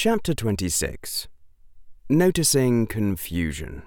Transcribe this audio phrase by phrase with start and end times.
[0.00, 1.26] Chapter 26
[2.08, 3.82] Noticing Confusion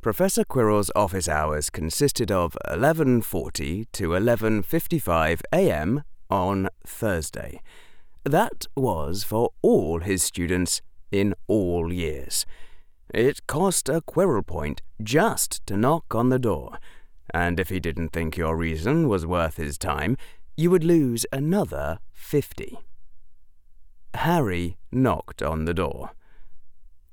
[0.00, 6.04] Professor Quirrell's office hours consisted of 11:40 to 11:55 a.m.
[6.30, 7.60] on Thursday.
[8.22, 12.46] That was for all his students in all years.
[13.12, 16.78] It cost a Quirrell point just to knock on the door,
[17.34, 20.16] and if he didn't think your reason was worth his time,
[20.56, 22.78] you would lose another 50.
[24.14, 26.12] Harry knocked on the door.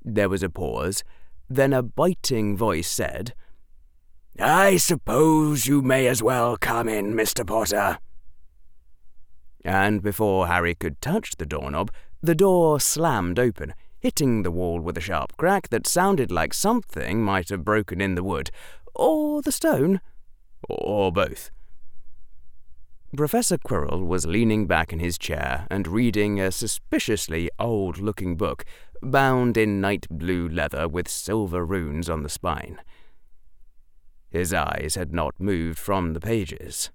[0.02, 1.02] There was a pause,
[1.48, 3.34] then a biting voice said,
[4.38, 7.46] I suppose you may as well come in, Mr.
[7.46, 7.98] Potter.
[9.64, 11.90] And before Harry could touch the doorknob,
[12.22, 17.22] the door slammed open, hitting the wall with a sharp crack that sounded like something
[17.22, 18.50] might have broken in the wood,
[18.94, 20.00] or the stone,
[20.68, 21.50] or both.
[23.16, 28.64] Professor Quirrell was leaning back in his chair and reading a suspiciously old looking book
[29.02, 32.80] bound in night blue leather with silver runes on the spine.
[34.30, 36.90] His eyes had not moved from the pages.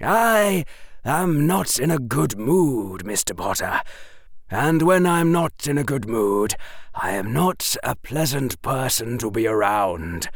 [0.00, 0.64] I
[1.04, 3.36] am not in a good mood, Mr.
[3.36, 3.80] Potter,
[4.50, 6.54] and when I'm not in a good mood,
[6.94, 10.28] I am not a pleasant person to be around.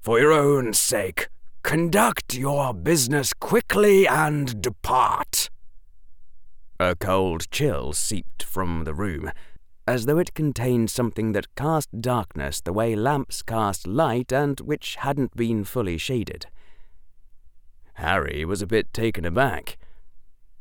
[0.00, 1.28] For your own sake,
[1.62, 5.50] Conduct your business quickly and depart.
[6.80, 9.30] A cold chill seeped from the room,
[9.86, 14.96] as though it contained something that cast darkness the way lamps cast light and which
[14.96, 16.46] hadn't been fully shaded.
[17.94, 19.76] Harry was a bit taken aback.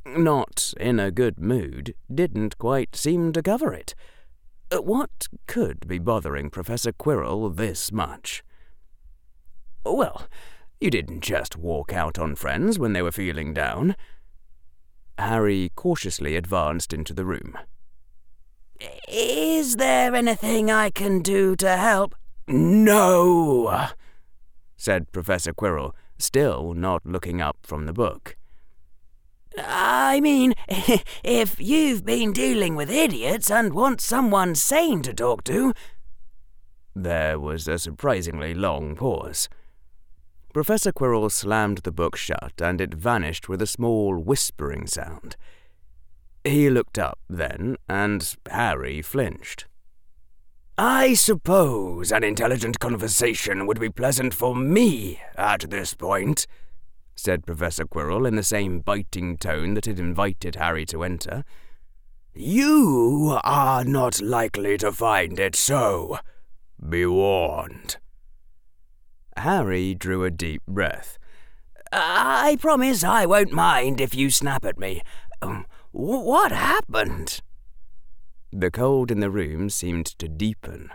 [0.06, 3.96] Not in a good mood didn't quite seem to cover it.
[4.72, 8.44] What could be bothering Professor Quirrell this much?
[9.86, 10.28] Well,
[10.80, 13.96] you didn't just walk out on friends when they were feeling down.
[15.18, 17.58] Harry cautiously advanced into the room.
[19.08, 22.16] Is there anything I can do to help?
[22.48, 23.90] No,
[24.78, 28.38] said Professor Quirrell, still not looking up from the book.
[29.58, 30.54] I mean,
[31.24, 35.74] if you've been dealing with idiots and want someone sane to talk to.
[36.96, 39.50] There was a surprisingly long pause.
[40.54, 45.36] Professor Quirrell slammed the book shut, and it vanished with a small whispering sound.
[46.44, 49.66] He looked up then, and Harry flinched.
[50.78, 56.48] I suppose an intelligent conversation would be pleasant for me at this point,
[57.16, 61.44] said Professor Quirrell in the same biting tone that had invited Harry to enter.
[62.34, 66.20] You are not likely to find it so.
[66.88, 67.98] Be warned.
[69.40, 71.18] Harry drew a deep breath.
[71.92, 75.02] I promise I won't mind if you snap at me.
[75.42, 77.42] Um, what happened?
[78.52, 80.90] The cold in the room seemed to deepen.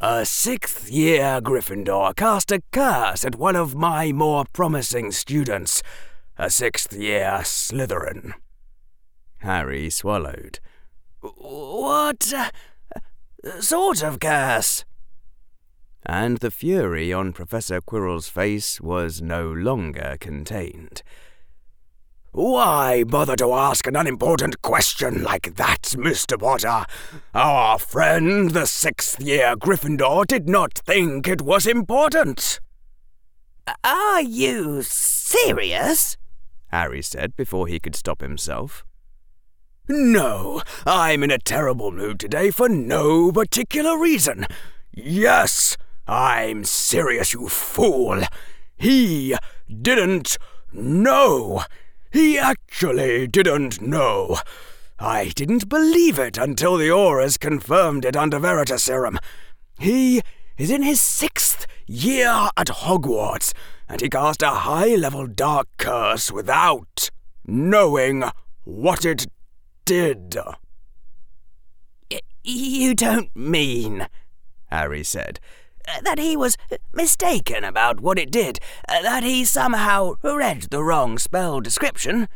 [0.00, 5.82] A sixth year Gryffindor cast a curse at one of my more promising students,
[6.36, 8.32] a sixth year Slytherin.
[9.38, 10.58] Harry swallowed.
[11.20, 12.50] What uh,
[13.60, 14.84] sort of curse?
[16.04, 21.02] And the fury on Professor Quirrell's face was no longer contained.
[22.32, 26.40] Why bother to ask an unimportant question like that, Mr.
[26.40, 26.86] Potter?
[27.34, 32.58] Our friend, the sixth year Gryffindor, did not think it was important.
[33.84, 36.16] Are you serious?
[36.68, 38.82] Harry said before he could stop himself.
[39.88, 44.46] No, I'm in a terrible mood today for no particular reason.
[44.90, 45.76] Yes,
[46.06, 48.22] I'm serious, you fool.
[48.76, 49.36] He
[49.68, 50.38] didn't
[50.72, 51.62] know.
[52.10, 54.38] He actually didn't know.
[54.98, 59.18] I didn't believe it until the Aurors confirmed it under Veritaserum.
[59.78, 60.22] He
[60.58, 63.52] is in his sixth year at Hogwarts,
[63.88, 67.10] and he cast a high-level dark curse without
[67.46, 68.24] knowing
[68.64, 69.26] what it
[69.84, 70.36] did.
[72.44, 74.06] You don't mean,
[74.66, 75.40] Harry said,
[75.88, 76.56] Uh, that he was
[76.92, 78.58] mistaken about what it did,
[78.88, 82.28] uh, that he somehow read the wrong spell description.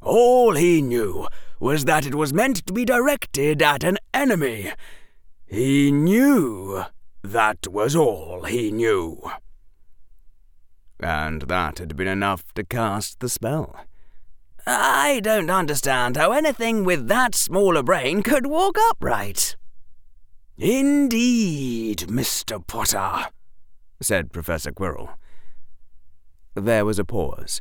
[0.00, 1.26] All he knew
[1.60, 4.72] was that it was meant to be directed at an enemy.
[5.46, 6.84] He knew
[7.22, 9.20] that was all he knew.
[11.00, 13.76] And that had been enough to cast the spell.
[14.66, 19.56] I don't understand how anything with that small a brain could walk upright.
[20.58, 22.66] Indeed, Mr.
[22.66, 23.30] Potter,
[24.02, 25.10] said Professor Quirrell.
[26.56, 27.60] There was a pause.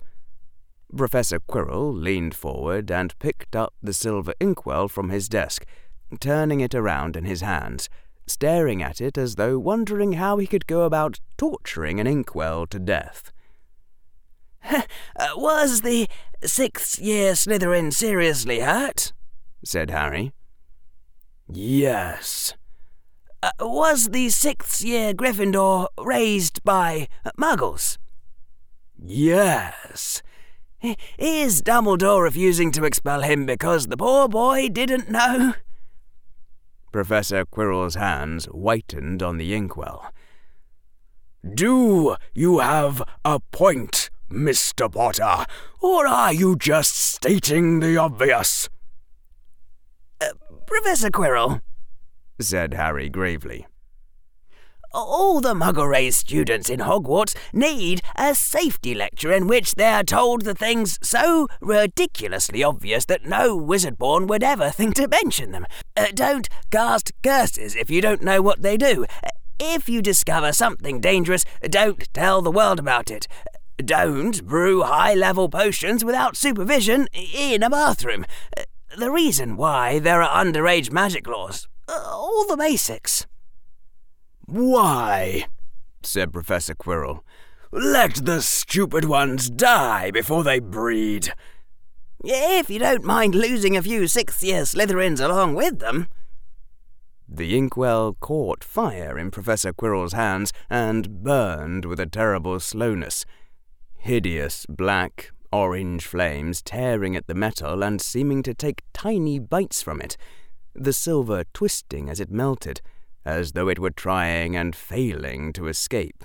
[0.96, 5.64] Professor Quirrell leaned forward and picked up the silver inkwell from his desk,
[6.20, 7.88] turning it around in his hands,
[8.26, 12.80] staring at it as though wondering how he could go about torturing an inkwell to
[12.80, 13.32] death.
[15.20, 16.08] Uh, was the
[16.44, 19.14] sixth year Slytherin seriously hurt?
[19.64, 20.32] said Harry.
[21.52, 22.54] Yes.
[23.44, 27.08] Uh, was the sixth year Gryffindor raised by
[27.38, 27.98] muggles?
[29.00, 30.24] Yes.
[31.20, 35.54] Is Dumbledore refusing to expel him because the poor boy didn't know?
[36.92, 40.12] Professor Quirrell's hands whitened on the inkwell.
[41.54, 44.92] Do you have a point, Mr.
[44.92, 45.46] Potter,
[45.80, 48.68] or are you just stating the obvious?
[50.20, 50.30] Uh,
[50.66, 51.62] Professor Quirrell,
[52.40, 53.68] said Harry gravely.
[54.94, 60.42] All the Muggle-raised students in Hogwarts need a safety lecture in which they are told
[60.42, 65.66] the things so ridiculously obvious that no wizard-born would ever think to mention them.
[65.96, 69.06] Uh, don't cast curses if you don't know what they do.
[69.60, 73.28] If you discover something dangerous, don't tell the world about it.
[73.78, 78.26] Don't brew high level potions without supervision in a bathroom.
[78.58, 78.64] Uh,
[78.98, 81.68] the reason why there are underage magic laws.
[81.88, 83.26] Uh, all the basics.
[84.46, 85.46] Why?
[86.04, 87.20] said Professor Quirrell.
[87.72, 91.34] Let the stupid ones die before they breed.
[92.24, 96.08] If you don't mind losing a few sixth year Slytherins along with them.
[97.28, 103.26] The inkwell caught fire in Professor Quirrell's hands and burned with a terrible slowness.
[103.98, 110.00] Hideous black, orange flames tearing at the metal and seeming to take tiny bites from
[110.00, 110.16] it,
[110.78, 112.82] the silver twisting as it melted
[113.26, 116.24] as though it were trying and failing to escape.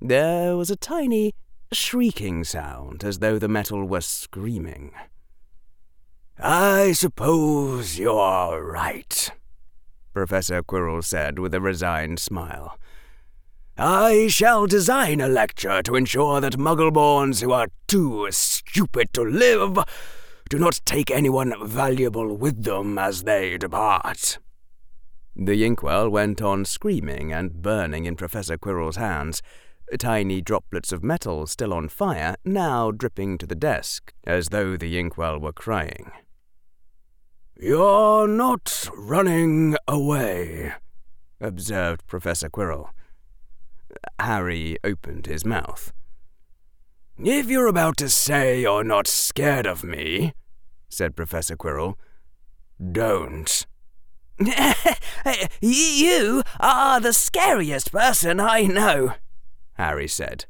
[0.00, 1.32] There was a tiny,
[1.72, 4.92] shrieking sound as though the metal were screaming.
[6.38, 9.30] I suppose you're right,
[10.12, 12.78] Professor Quirrell said with a resigned smile.
[13.78, 19.78] I shall design a lecture to ensure that Muggleborns who are too stupid to live
[20.48, 24.38] do not take anyone valuable with them as they depart.
[25.34, 29.42] The inkwell went on screaming and burning in Professor Quirrell's hands,
[29.98, 34.98] tiny droplets of metal still on fire now dripping to the desk, as though the
[34.98, 36.10] inkwell were crying.
[37.58, 40.74] You're not running away,
[41.40, 42.90] observed Professor Quirrell.
[44.18, 45.92] Harry opened his mouth.
[47.18, 50.34] If you're about to say you're not scared of me,
[50.90, 51.94] said Professor Quirrell,
[52.92, 53.66] don't.
[55.62, 59.14] you are the scariest person I know,
[59.74, 60.44] Harry said.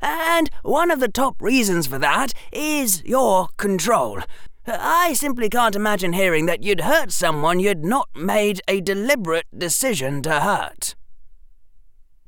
[0.00, 4.20] And one of the top reasons for that is your control.
[4.68, 10.22] I simply can't imagine hearing that you'd hurt someone you'd not made a deliberate decision
[10.22, 10.94] to hurt.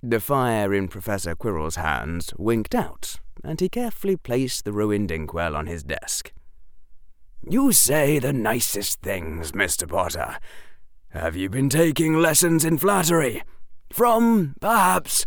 [0.09, 5.57] The fire in Professor Quirrell's hands winked out, and he carefully placed the ruined inkwell
[5.57, 6.33] on his desk.
[7.43, 9.89] You say the nicest things, Mr.
[9.89, 10.39] Potter.
[11.09, 13.43] Have you been taking lessons in flattery?
[13.91, 15.27] From, perhaps,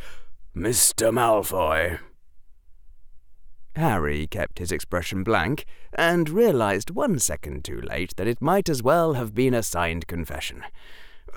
[0.55, 1.11] Mr.
[1.11, 1.99] Malfoy?
[3.75, 8.81] Harry kept his expression blank and realized one second too late that it might as
[8.81, 10.63] well have been a signed confession.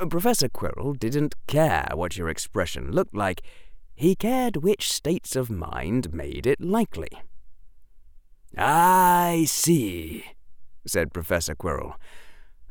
[0.08, 3.42] Professor Quirrell didn't care what your expression looked like,
[3.94, 7.10] he cared which states of mind made it likely.
[8.56, 10.24] I see,
[10.86, 11.94] said Professor Quirrell.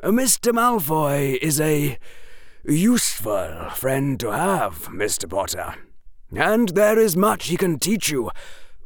[0.04, 0.52] Mr.
[0.52, 1.98] Malfoy is a
[2.66, 5.30] useful friend to have, Mr.
[5.30, 5.76] Potter,
[6.36, 8.32] and there is much he can teach you,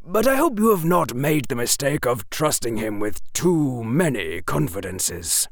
[0.05, 4.41] but I hope you have not made the mistake of trusting him with too many
[4.41, 5.47] confidences.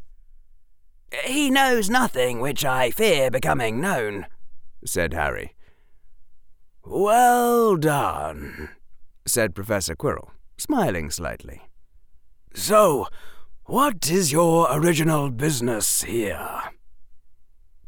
[1.25, 4.25] He knows nothing which I fear becoming known,
[4.85, 5.53] said Harry.
[6.83, 8.69] Well done,
[9.25, 11.61] said Professor Quirrell, smiling slightly.
[12.53, 13.07] So,
[13.65, 16.49] what is your original business here?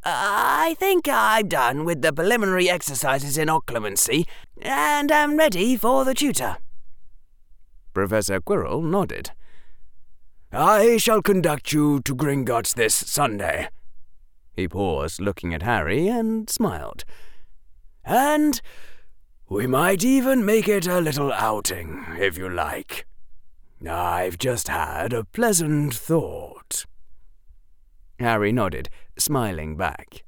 [0.03, 4.25] I think I'm done with the preliminary exercises in occlumency,
[4.61, 6.57] and am ready for the tutor.
[7.93, 9.31] Professor Quirrell nodded.
[10.51, 13.69] I shall conduct you to Gringotts this Sunday.
[14.53, 17.03] He paused, looking at Harry, and smiled.
[18.05, 18.61] And
[19.49, 23.05] we might even make it a little outing, if you like.
[23.87, 26.85] I've just had a pleasant thought.
[28.19, 30.23] Harry nodded, smiling back.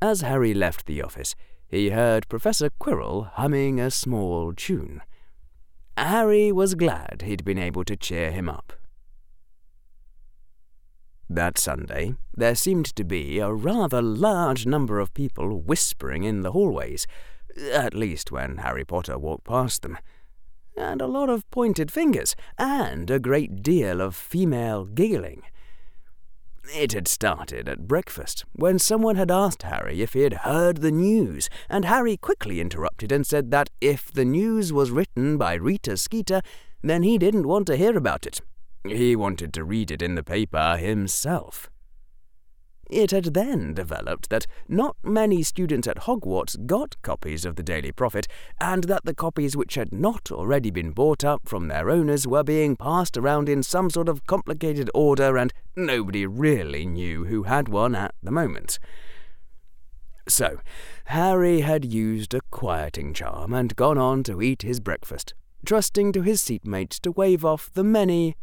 [0.00, 1.34] As Harry left the office,
[1.66, 5.02] he heard Professor Quirrell humming a small tune.
[5.96, 8.74] Harry was glad he'd been able to cheer him up.
[11.28, 16.52] That Sunday, there seemed to be a rather large number of people whispering in the
[16.52, 17.06] hallways,
[17.72, 19.98] at least when Harry Potter walked past them,
[20.76, 25.42] and a lot of pointed fingers, and a great deal of female giggling.
[26.74, 30.90] It had started at breakfast, when someone had asked Harry if he had heard the
[30.90, 35.96] news, and Harry quickly interrupted and said that if the news was written by Rita
[35.96, 36.42] Skeeter,
[36.82, 38.40] then he didn't want to hear about it,
[38.84, 41.70] he wanted to read it in the paper himself.
[42.88, 47.90] It had then developed that not many students at Hogwarts got copies of the Daily
[47.90, 48.28] Prophet,
[48.60, 52.44] and that the copies which had not already been bought up from their owners were
[52.44, 57.68] being passed around in some sort of complicated order, and nobody really knew who had
[57.68, 58.78] one at the moment.
[60.28, 60.60] So,
[61.06, 66.22] Harry had used a quieting charm and gone on to eat his breakfast, trusting to
[66.22, 68.36] his seatmates to wave off the many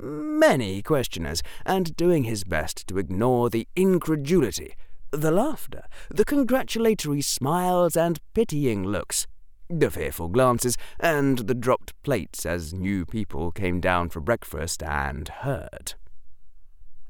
[0.00, 4.74] many questioners, and doing his best to ignore the incredulity,
[5.10, 9.26] the laughter, the congratulatory smiles and pitying looks,
[9.68, 15.28] the fearful glances, and the dropped plates as new people came down for breakfast and
[15.28, 15.94] heard.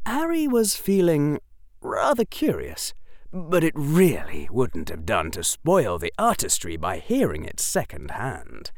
[0.06, 1.38] Harry was feeling
[1.82, 2.94] rather curious,
[3.32, 8.72] but it really wouldn't have done to spoil the artistry by hearing it second hand.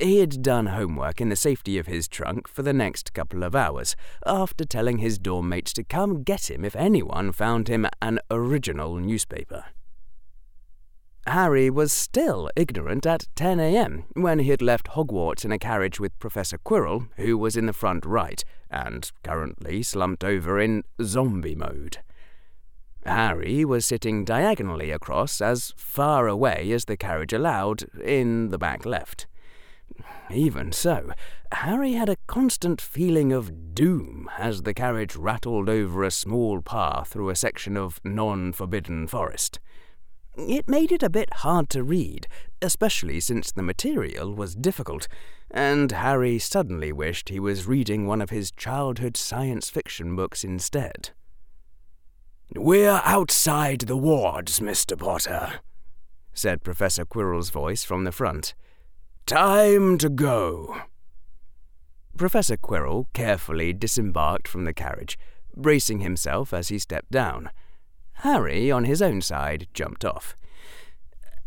[0.00, 3.54] He had done homework in the safety of his trunk for the next couple of
[3.54, 8.18] hours, after telling his dorm mates to come get him if anyone found him an
[8.30, 9.66] original newspaper.
[11.26, 14.04] Harry was still ignorant at 10 a.m.
[14.14, 17.74] when he had left Hogwarts in a carriage with Professor Quirrell, who was in the
[17.74, 21.98] front right, and currently slumped over in zombie mode.
[23.04, 28.86] Harry was sitting diagonally across, as far away as the carriage allowed, in the back
[28.86, 29.26] left.
[30.30, 31.12] Even so,
[31.52, 37.08] Harry had a constant feeling of doom as the carriage rattled over a small path
[37.08, 39.58] through a section of non forbidden forest.
[40.36, 42.28] It made it a bit hard to read,
[42.62, 45.08] especially since the material was difficult,
[45.50, 51.10] and Harry suddenly wished he was reading one of his childhood science fiction books instead.
[52.54, 54.98] We're outside the wards, Mr.
[54.98, 55.60] Potter,
[56.32, 58.54] said Professor Quirrell's voice from the front.
[59.26, 60.82] Time to go.
[62.16, 65.18] Professor Quirrell carefully disembarked from the carriage,
[65.56, 67.50] bracing himself as he stepped down.
[68.24, 70.36] Harry, on his own side, jumped off.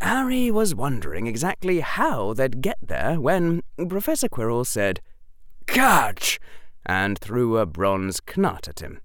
[0.01, 4.99] Harry was wondering exactly how they'd get there when Professor Quirrell said,
[5.67, 6.39] Catch!
[6.85, 8.99] and threw a bronze knut at him.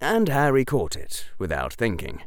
[0.00, 2.22] And Harry caught it without thinking.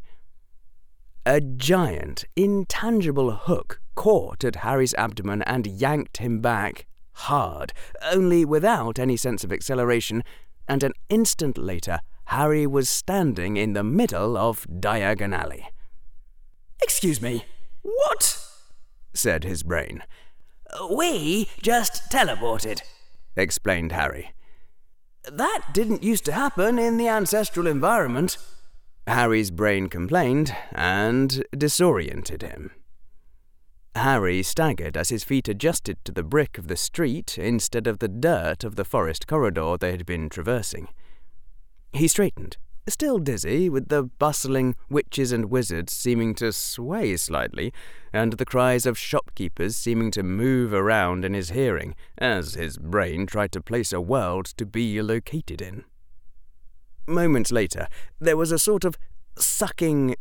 [1.26, 7.74] A giant, intangible hook caught at Harry's abdomen and yanked him back hard,
[8.14, 10.24] only without any sense of acceleration,
[10.70, 15.68] and an instant later Harry was standing in the middle of Diagon Alley.
[16.82, 17.44] Excuse me,
[17.82, 18.42] what?
[19.14, 20.04] said his brain.
[20.90, 22.82] We just teleported,
[23.36, 24.32] explained Harry.
[25.30, 28.38] That didn't used to happen in the ancestral environment.
[29.06, 32.72] Harry's brain complained and disoriented him.
[33.96, 38.08] Harry staggered as his feet adjusted to the brick of the street instead of the
[38.08, 40.88] dirt of the forest corridor they had been traversing.
[41.92, 47.74] He straightened, still dizzy, with the bustling witches and wizards seeming to sway slightly,
[48.14, 53.26] and the cries of shopkeepers seeming to move around in his hearing as his brain
[53.26, 55.84] tried to place a world to be located in.
[57.08, 57.88] Moments later,
[58.20, 58.96] there was a sort of
[59.40, 60.16] sucking,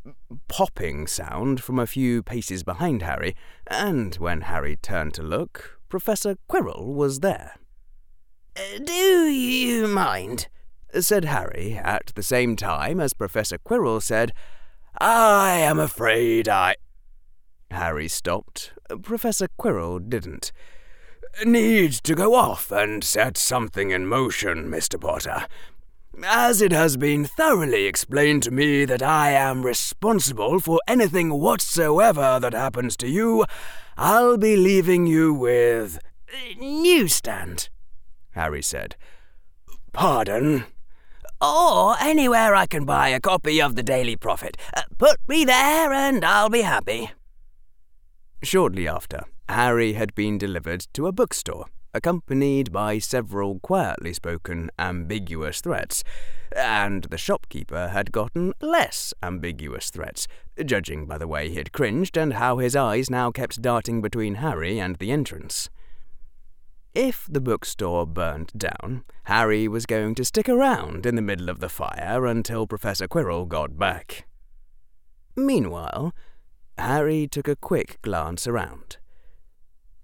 [0.49, 3.35] popping sound from a few paces behind Harry,
[3.67, 7.55] and when Harry turned to look, Professor Quirrell was there.
[8.57, 10.49] Uh, do you mind?
[11.01, 14.33] said Harry, at the same time as Professor Quirrell said,
[14.99, 16.77] I am afraid I.
[17.71, 18.73] Harry stopped.
[19.03, 20.51] Professor Quirrell didn't.
[21.45, 25.01] Need to go off and set something in motion, Mr.
[25.01, 25.47] Potter.
[26.25, 32.39] As it has been thoroughly explained to me that I am responsible for anything whatsoever
[32.41, 33.45] that happens to you,
[33.97, 35.99] I'll be leaving you with.
[36.59, 37.69] Newsstand,
[38.33, 38.97] Harry said.
[39.93, 40.65] Pardon?
[41.41, 44.57] Or anywhere I can buy a copy of the Daily Prophet.
[44.77, 47.13] Uh, put me there and I'll be happy.
[48.43, 51.67] Shortly after, Harry had been delivered to a bookstore
[51.99, 56.05] accompanied by several quietly spoken, ambiguous threats,
[56.57, 60.27] and the shopkeeper had gotten less ambiguous threats,
[60.65, 64.37] judging by the way he had cringed and how his eyes now kept darting between
[64.37, 65.69] Harry and the entrance.
[66.95, 71.61] If the bookstore burned down, Harry was going to stick around in the middle of
[71.61, 74.27] the fire until Professor Quirrell got back.
[75.37, 76.15] Meanwhile,
[76.79, 78.97] Harry took a quick glance around.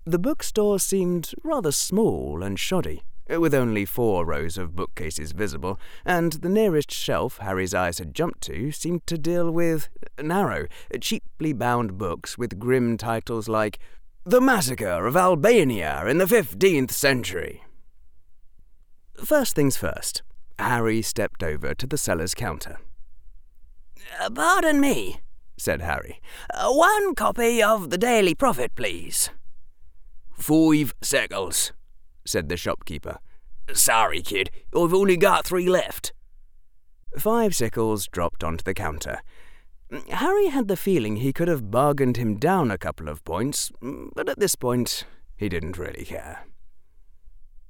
[0.07, 6.35] The bookstore seemed rather small and shoddy, with only four rows of bookcases visible, and
[6.35, 9.89] the nearest shelf Harry's eyes had jumped to seemed to deal with
[10.23, 10.67] narrow,
[11.01, 13.79] cheaply bound books with grim titles like
[14.25, 17.63] the Massacre of Albania in the 15th Century.
[19.25, 20.23] First things first,
[20.59, 22.79] Harry stepped over to the seller's counter.
[24.21, 25.21] Uh, pardon me,
[25.57, 26.21] said Harry.
[26.63, 29.31] One copy of the Daily Prophet, please.
[30.35, 31.73] Five shekels,
[32.25, 33.19] said the shopkeeper.
[33.73, 36.13] Sorry, kid, I've only got three left.
[37.19, 39.21] Five shekels dropped onto the counter,
[40.11, 43.71] Harry had the feeling he could have bargained him down a couple of points,
[44.15, 45.05] but at this point
[45.37, 46.45] he didn't really care.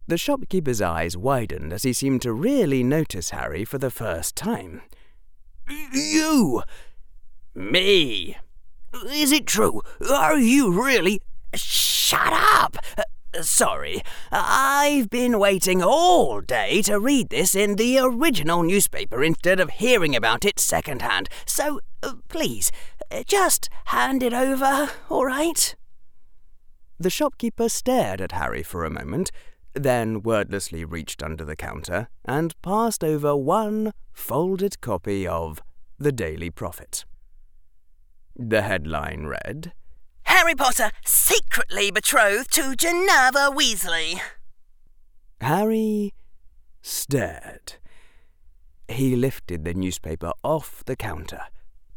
[0.07, 4.83] The shopkeeper's eyes widened as he seemed to really notice Harry for the first time.
[5.69, 6.63] You!
[7.55, 8.37] Me!
[9.07, 9.81] Is it true?
[10.11, 11.21] Are you really?
[11.57, 12.77] Shut up!
[13.41, 19.71] Sorry, I've been waiting all day to read this in the original newspaper instead of
[19.71, 21.29] hearing about it secondhand.
[21.45, 22.71] So, uh, please,
[23.11, 25.75] uh, just hand it over, all right?
[26.99, 29.33] The shopkeeper stared at Harry for a moment,
[29.75, 35.61] then wordlessly reached under the counter and passed over one folded copy of
[35.99, 37.05] The Daily Prophet.
[38.37, 39.73] The headline read,
[40.35, 44.21] Harry Potter secretly betrothed to Ginevra Weasley.
[45.41, 46.13] Harry
[46.83, 47.75] stared.
[48.89, 51.43] He lifted the newspaper off the counter,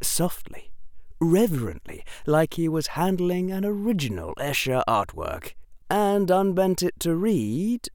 [0.04, 0.72] softly,
[1.20, 5.54] reverently, like he was handling an original Escher artwork,
[5.90, 7.88] and unbent it to read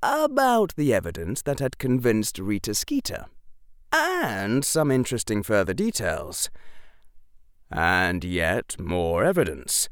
[0.00, 3.26] about the evidence that had convinced Rita Skeeter,
[3.92, 6.50] and some interesting further details.
[7.70, 9.88] And yet more evidence.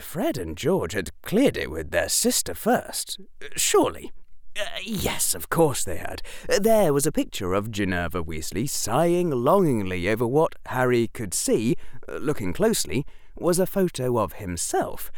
[0.00, 3.20] Fred and George had cleared it with their sister first.
[3.56, 4.12] Surely.
[4.58, 6.22] Uh, yes, of course they had.
[6.48, 11.76] There was a picture of Ginevra Weasley sighing longingly over what Harry could see,
[12.08, 13.04] looking closely,
[13.36, 15.12] was a photo of himself.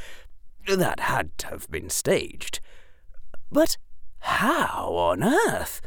[0.66, 2.58] That had to have been staged.
[3.50, 3.76] But
[4.18, 5.80] how on earth?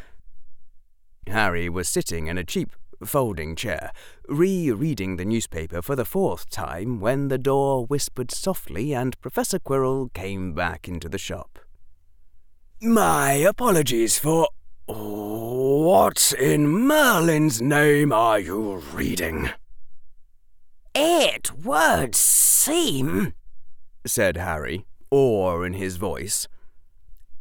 [1.27, 2.71] Harry was sitting in a cheap
[3.03, 3.91] folding chair,
[4.31, 10.13] re-reading the newspaper for the fourth time when the door whispered softly and Professor Quirrell
[10.13, 11.59] came back into the shop.
[12.81, 14.47] My apologies for...
[14.87, 19.49] What in Merlin's name are you reading?
[20.95, 23.33] It would seem,
[24.05, 26.47] said Harry, awe in his voice,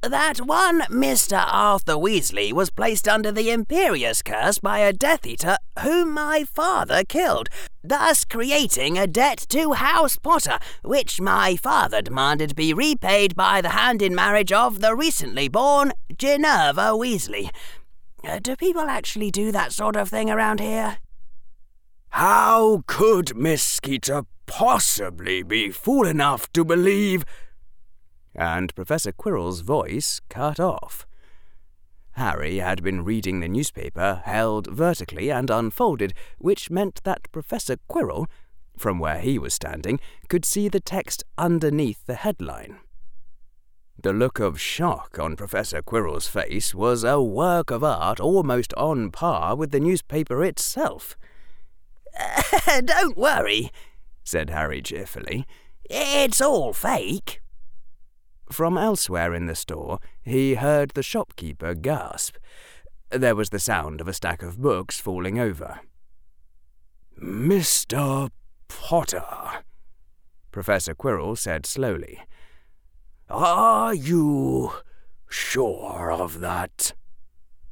[0.02, 1.44] that one Mr.
[1.46, 7.04] Arthur Weasley was placed under the Imperius curse by a Death Eater whom my father
[7.04, 7.48] killed,
[7.84, 13.70] thus creating a debt to House Potter, which my father demanded be repaid by the
[13.70, 17.50] hand in marriage of the recently born Ginevra Weasley.
[18.24, 20.98] Uh, do people actually do that sort of thing around here?
[22.10, 27.24] How could Miss Skeeter possibly be fool enough to believe
[28.40, 31.06] and Professor Quirrell's voice cut off.
[32.12, 38.26] Harry had been reading the newspaper held vertically and unfolded, which meant that Professor Quirrell,
[38.78, 42.78] from where he was standing, could see the text underneath the headline.
[44.02, 49.10] The look of shock on Professor Quirrell's face was a work of art almost on
[49.10, 51.14] par with the newspaper itself.
[52.86, 53.70] Don't worry,
[54.24, 55.46] said Harry cheerfully.
[55.84, 57.42] It's all fake.
[58.50, 62.36] From elsewhere in the store, he heard the shopkeeper gasp.
[63.10, 65.80] There was the sound of a stack of books falling over.
[67.22, 68.30] Mr.
[68.66, 69.62] Potter,
[70.50, 72.20] Professor Quirrell said slowly.
[73.28, 74.72] Are you
[75.28, 76.94] sure of that?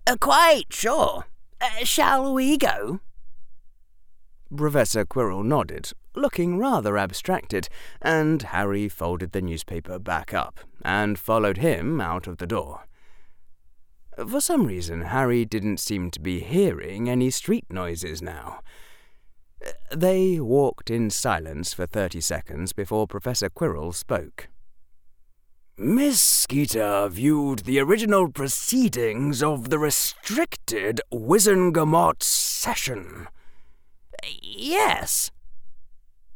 [0.06, 1.26] Uh, quite sure.
[1.60, 3.00] Uh, shall we go?
[4.54, 7.68] Professor Quirrell nodded, looking rather abstracted,
[8.00, 12.86] and Harry folded the newspaper back up and followed him out of the door.
[14.16, 18.60] For some reason, Harry didn't seem to be hearing any street noises now.
[19.94, 24.48] They walked in silence for thirty seconds before Professor Quirrell spoke.
[25.76, 33.28] Miss Skeeter viewed the original proceedings of the restricted Wizengamot session.
[34.26, 35.30] Yes.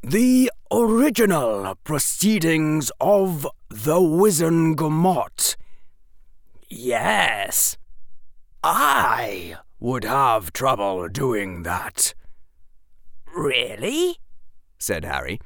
[0.02, 5.56] The original proceedings of the Wizengamot.
[6.68, 7.76] Yes.
[8.64, 12.14] I would have trouble doing that.
[13.34, 14.16] Really?
[14.78, 15.40] said Harry.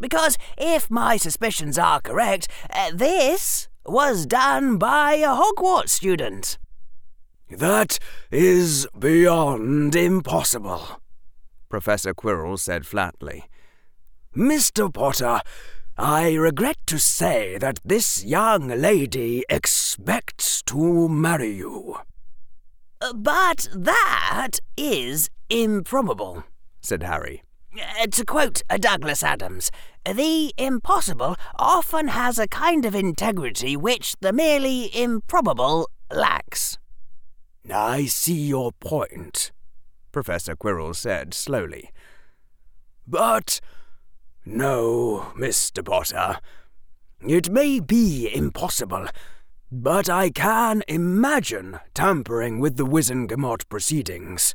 [0.00, 6.58] Because if my suspicions are correct, uh, this was done by a Hogwarts student.
[7.50, 7.98] That
[8.30, 11.01] is beyond impossible,
[11.72, 13.46] Professor Quirrell said flatly.
[14.36, 14.92] Mr.
[14.92, 15.40] Potter,
[15.96, 21.96] I regret to say that this young lady expects to marry you.
[23.00, 26.44] Uh, but that is improbable,
[26.82, 27.42] said Harry.
[27.74, 29.70] Uh, to quote Douglas Adams,
[30.04, 36.76] the impossible often has a kind of integrity which the merely improbable lacks.
[37.72, 39.52] I see your point,
[40.12, 41.90] Professor Quirrell said slowly.
[43.06, 43.60] But
[44.44, 45.84] no, Mr.
[45.84, 46.38] Potter.
[47.20, 49.06] It may be impossible,
[49.70, 54.54] but I can imagine tampering with the Wizengamot proceedings.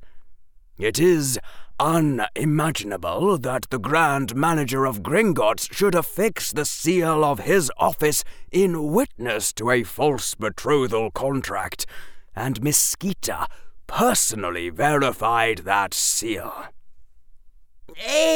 [0.78, 1.40] It is
[1.80, 8.92] unimaginable that the Grand Manager of Gringotts should affix the seal of his office in
[8.92, 11.86] witness to a false betrothal contract,
[12.36, 13.46] and Miss Skeeter
[13.88, 16.66] personally verified that seal.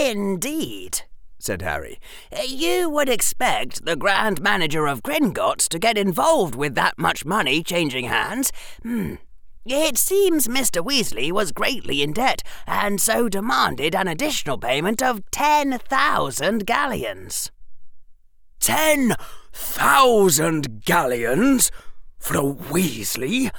[0.09, 1.03] Indeed,
[1.37, 1.99] said Harry.
[2.47, 7.61] You would expect the Grand Manager of Gringotts to get involved with that much money
[7.63, 8.51] changing hands.
[8.81, 9.15] Hmm.
[9.63, 10.83] It seems Mr.
[10.83, 17.51] Weasley was greatly in debt, and so demanded an additional payment of ten thousand galleons.
[18.59, 19.13] Ten
[19.53, 21.69] thousand galleons?
[22.17, 23.51] For a Weasley?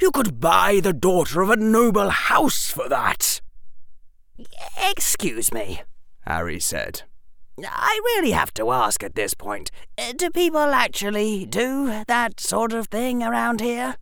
[0.00, 3.40] You could buy the daughter of a noble house for that.
[4.76, 5.82] Excuse me,
[6.26, 7.02] Harry said.
[7.64, 9.70] I really have to ask at this point
[10.16, 13.96] do people actually do that sort of thing around here?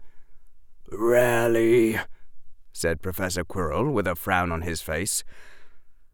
[0.90, 2.00] Rarely,
[2.72, 5.22] said Professor Quirrell with a frown on his face.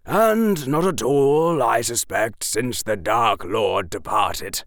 [0.05, 4.65] And not at all, I suspect, since the Dark Lord departed.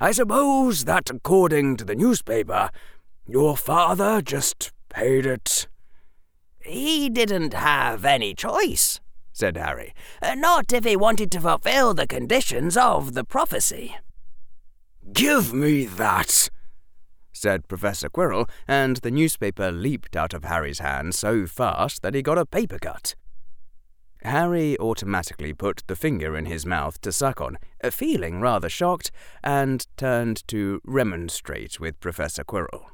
[0.00, 2.70] I suppose that, according to the newspaper,
[3.28, 5.68] your father just paid it.
[6.60, 9.00] He didn't have any choice,
[9.32, 9.94] said Harry.
[10.20, 13.96] Uh, not if he wanted to fulfill the conditions of the prophecy.
[15.12, 16.48] Give me that,
[17.32, 22.22] said Professor Quirrell, and the newspaper leaped out of Harry's hand so fast that he
[22.22, 23.14] got a paper cut.
[24.22, 29.10] Harry automatically put the finger in his mouth to suck on, uh, feeling rather shocked,
[29.44, 32.86] and turned to remonstrate with Professor Quirrell.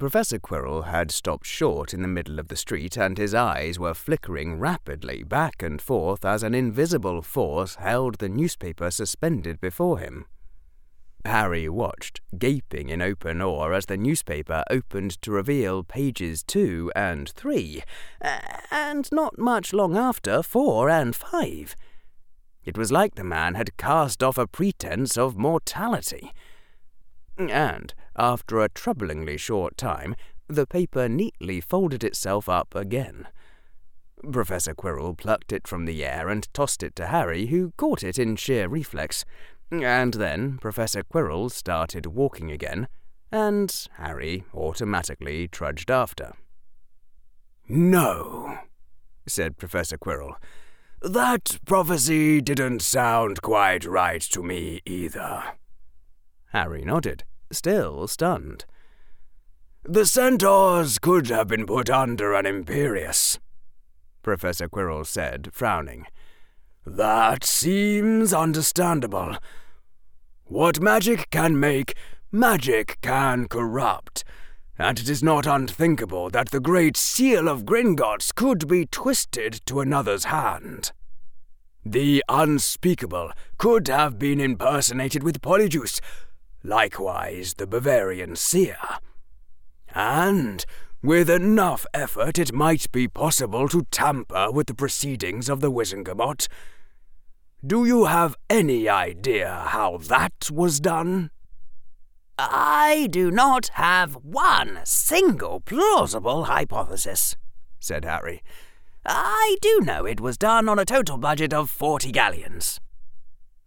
[0.00, 3.92] Professor Quirrell had stopped short in the middle of the street, and his eyes were
[3.92, 10.24] flickering rapidly back and forth as an invisible force held the newspaper suspended before him.
[11.26, 17.28] Harry watched, gaping in open awe as the newspaper opened to reveal pages two and
[17.28, 17.82] three,
[18.22, 18.38] uh,
[18.70, 21.76] and not much long after four and five.
[22.64, 26.32] It was like the man had cast off a pretense of mortality.
[27.48, 30.14] And, after a troublingly short time,
[30.48, 33.28] the paper neatly folded itself up again.
[34.30, 38.18] Professor Quirrell plucked it from the air and tossed it to Harry, who caught it
[38.18, 39.24] in sheer reflex.
[39.70, 42.88] And then Professor Quirrell started walking again,
[43.32, 46.34] and Harry automatically trudged after.
[47.68, 48.58] No,
[49.26, 50.34] said Professor Quirrell.
[51.00, 55.54] That prophecy didn't sound quite right to me either.
[56.50, 58.64] Harry nodded, still stunned.
[59.82, 63.38] The centaurs could have been put under an Imperius,
[64.22, 66.06] Professor Quirrell said, frowning.
[66.84, 69.36] That seems understandable.
[70.44, 71.94] What magic can make,
[72.32, 74.24] magic can corrupt.
[74.78, 79.80] And it is not unthinkable that the great seal of Gringotts could be twisted to
[79.80, 80.92] another's hand.
[81.84, 86.00] The unspeakable could have been impersonated with Polyjuice,
[86.62, 88.78] likewise the Bavarian seer.
[89.94, 90.64] And
[91.02, 96.48] with enough effort, it might be possible to tamper with the proceedings of the Wizengamot
[97.64, 101.30] do you have any idea how that was done?
[102.38, 107.36] I do not have one single plausible hypothesis,
[107.78, 108.42] said Harry.
[109.04, 112.80] I do know it was done on a total budget of forty galleons.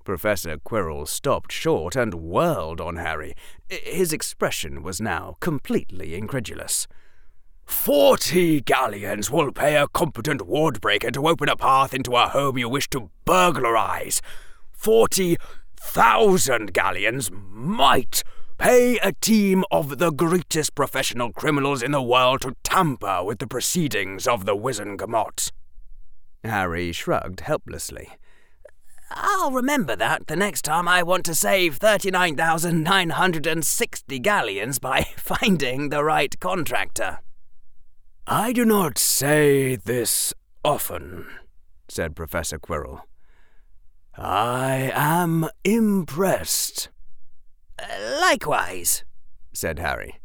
[0.03, 3.33] Professor Quirrell stopped short and whirled on Harry.
[3.69, 6.87] His expression was now completely incredulous.
[7.65, 12.67] Forty galleons will pay a competent wardbreaker to open a path into a home you
[12.67, 14.21] wish to burglarize.
[14.71, 15.37] Forty
[15.77, 18.23] thousand galleons might
[18.57, 23.47] pay a team of the greatest professional criminals in the world to tamper with the
[23.47, 25.51] proceedings of the Wizengamot.
[26.43, 28.09] Harry shrugged helplessly.
[29.15, 36.03] I'll remember that the next time I want to save 39,960 galleons by finding the
[36.03, 37.19] right contractor.
[38.25, 41.27] I do not say this often,
[41.87, 43.01] said Professor Quirrell.
[44.17, 46.89] I am impressed.
[47.77, 47.85] Uh,
[48.21, 49.03] likewise,
[49.53, 50.19] said Harry.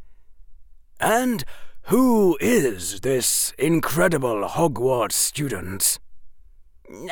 [1.01, 1.45] And
[1.83, 5.99] who is this incredible Hogwarts student?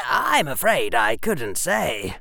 [0.04, 2.16] I'm afraid I couldn't say.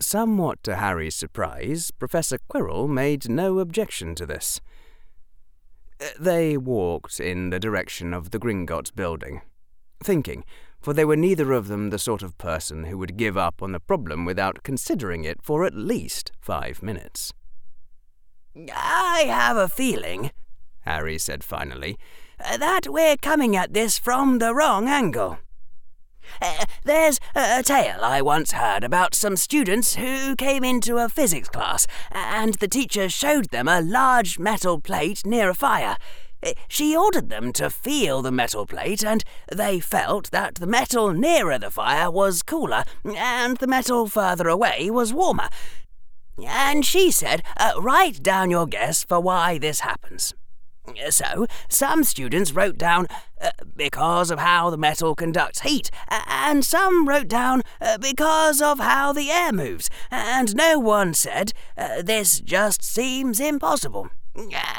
[0.00, 4.60] Somewhat to Harry's surprise, Professor Quirrell made no objection to this.
[6.18, 9.42] They walked in the direction of the Gringotts building,
[10.00, 10.44] thinking,
[10.80, 13.72] for they were neither of them the sort of person who would give up on
[13.72, 17.32] the problem without considering it for at least five minutes.
[18.72, 20.30] I have a feeling,
[20.82, 21.98] Harry said finally,
[22.38, 25.38] that we're coming at this from the wrong angle.
[26.40, 31.48] Uh, there's a tale I once heard about some students who came into a physics
[31.48, 35.96] class, and the teacher showed them a large metal plate near a fire.
[36.42, 41.12] Uh, she ordered them to feel the metal plate, and they felt that the metal
[41.12, 45.48] nearer the fire was cooler, and the metal further away was warmer.
[46.46, 50.34] And she said, uh, Write down your guess for why this happens.
[51.10, 53.06] So, some students wrote down
[53.40, 58.78] uh, because of how the metal conducts heat, and some wrote down uh, because of
[58.78, 64.10] how the air moves, and no one said, uh, This just seems impossible.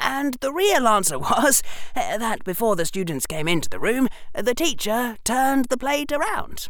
[0.01, 1.61] And the real answer was
[1.95, 6.69] uh, that before the students came into the room, the teacher turned the plate around.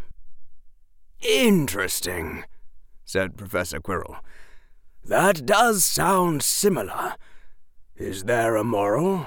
[1.21, 2.45] Interesting,
[3.05, 4.17] said Professor Quirrell.
[5.03, 7.15] That does sound similar.
[7.99, 9.25] Is there a moral?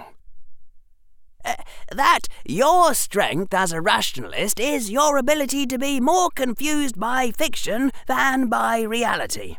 [1.44, 1.56] Uh,
[1.94, 7.92] that your strength as a rationalist is your ability to be more confused by fiction
[8.06, 9.58] than by reality,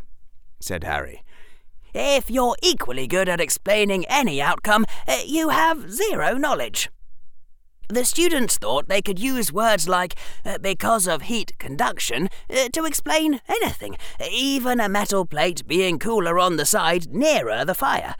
[0.60, 1.24] said Harry.
[1.94, 6.90] If you're equally good at explaining any outcome, uh, you have zero knowledge.
[7.90, 13.42] The students thought they could use words like uh, because of heat conduction to explain
[13.48, 13.96] anything,
[14.28, 18.16] even a metal plate being cooler on the side nearer the fire.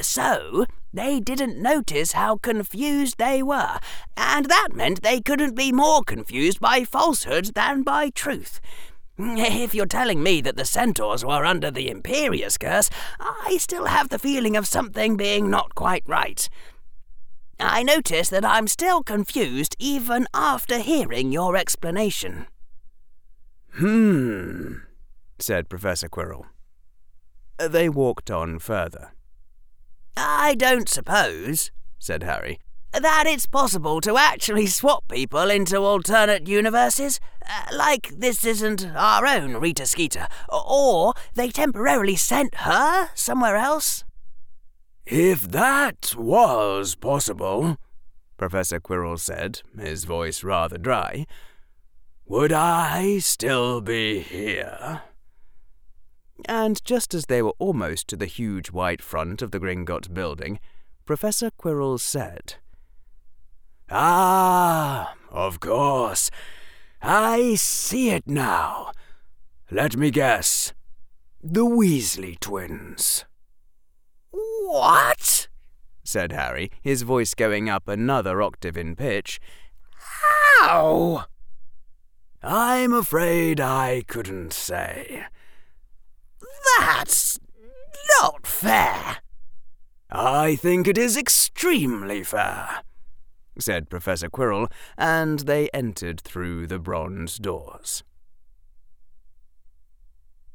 [0.00, 3.78] So, they didn't notice how confused they were,
[4.16, 8.60] and that meant they couldn't be more confused by falsehood than by truth.
[9.18, 14.08] If you're telling me that the centaurs were under the Imperius curse, I still have
[14.08, 16.48] the feeling of something being not quite right.
[17.60, 22.46] I notice that I'm still confused even after hearing your explanation.
[23.74, 24.78] Hmm,
[25.38, 26.46] said Professor Quirrell.
[27.58, 29.12] They walked on further.
[30.16, 32.60] I don't suppose, said Harry,
[32.92, 37.20] that it's possible to actually swap people into alternate universes.
[37.48, 40.26] Uh, like this isn't our own Rita Skeeter.
[40.48, 44.04] Or they temporarily sent her somewhere else.
[45.06, 47.76] If that was possible,
[48.36, 51.26] Professor Quirrell said, his voice rather dry,
[52.26, 55.02] would I still be here?
[56.46, 60.58] And just as they were almost to the huge white front of the Gringotts building,
[61.06, 62.54] Professor Quirrell said,
[63.90, 66.30] Ah, of course.
[67.02, 68.92] I see it now.
[69.70, 70.72] Let me guess.
[71.42, 73.24] The Weasley twins.
[74.30, 75.48] What?
[76.04, 79.40] said Harry, his voice going up another octave in pitch.
[80.60, 81.26] How?
[82.42, 85.24] I'm afraid I couldn't say.
[86.78, 87.38] That's
[88.20, 89.18] not fair.
[90.10, 92.82] I think it is extremely fair,
[93.58, 98.04] said Professor Quirrell, and they entered through the bronze doors.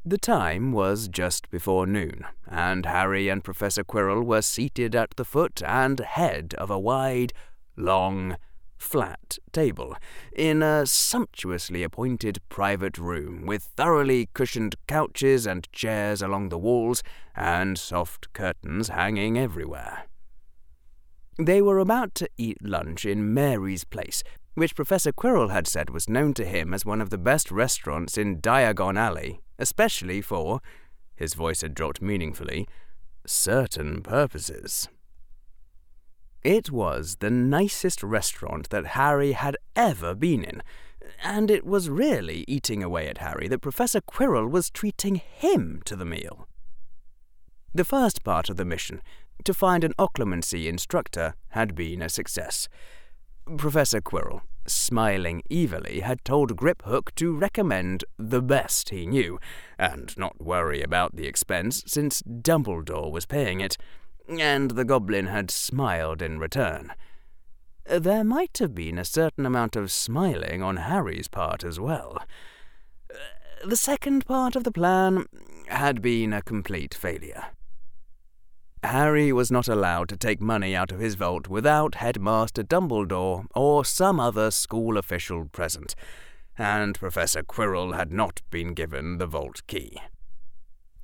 [0.06, 5.26] The time was just before noon, and Harry and Professor Quirrell were seated at the
[5.26, 7.34] foot and head of a wide,
[7.76, 8.38] long,
[8.78, 9.96] flat table
[10.36, 17.04] in a sumptuously appointed private room with thoroughly cushioned couches and chairs along the walls
[17.36, 20.04] and soft curtains hanging everywhere.
[21.40, 24.24] They were about to eat lunch in Mary's place
[24.58, 28.18] which Professor Quirrell had said was known to him as one of the best restaurants
[28.18, 30.62] in Diagon Alley, especially for,
[31.16, 32.68] his voice had dropped meaningfully,
[33.24, 34.90] certain purposes.
[36.48, 40.64] It was the nicest restaurant that Harry had ever been in,
[41.22, 45.98] and it was really eating away at Harry that Professor Quirrell was treating him to
[45.98, 46.48] the meal.
[47.76, 49.02] The first part of the mission,
[49.44, 52.70] to find an occlumency instructor, had been a success.
[53.58, 59.38] Professor Quirrell, smiling evilly, had told Griphook to recommend the best he knew,
[59.78, 63.76] and not worry about the expense since Dumbledore was paying it
[64.28, 66.94] and the goblin had smiled in return.
[67.86, 72.22] There might have been a certain amount of smiling on Harry's part as well.
[73.66, 75.26] The second part of the plan
[75.68, 77.46] had been a complete failure.
[78.84, 83.84] Harry was not allowed to take money out of his vault without Headmaster Dumbledore or
[83.84, 85.96] some other school official present,
[86.58, 89.98] and Professor Quirrell had not been given the vault key.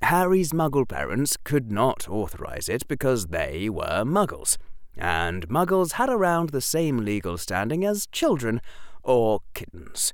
[0.04, 4.58] Harry's muggle parents could not authorize it because they were muggles,
[4.98, 8.60] and muggles had around the same legal standing as children
[9.02, 10.12] or kittens.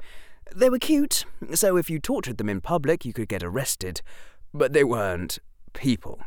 [0.55, 1.25] They were cute,
[1.55, 4.01] so if you tortured them in public, you could get arrested,
[4.55, 5.39] but they weren't
[5.73, 6.21] people.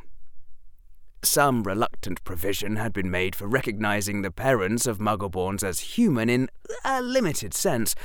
[1.23, 6.49] Some reluctant provision had been made for recognizing the parents of Muggleborns as human in
[6.83, 7.95] a limited sense,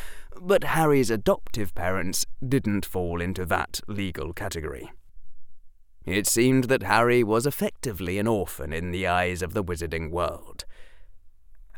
[0.41, 4.93] but Harry's adoptive parents didn't fall into that legal category.
[6.11, 10.65] It seemed that Harry was effectively an orphan in the eyes of the wizarding world.